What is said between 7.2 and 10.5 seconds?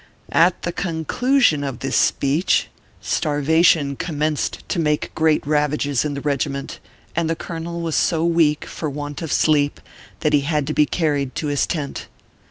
the colonel was so weak, for want of sleep, that he